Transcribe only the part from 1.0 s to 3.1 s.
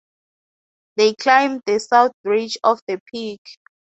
climbed the south ridge of the